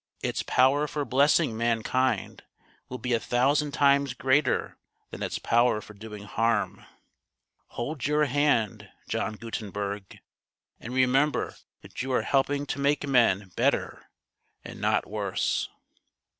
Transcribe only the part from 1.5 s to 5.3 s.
mankind will be a thousand times greater than